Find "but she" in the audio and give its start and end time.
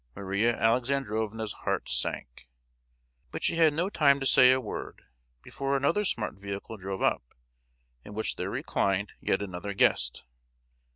3.29-3.57